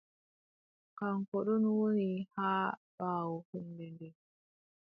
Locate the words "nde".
3.93-4.07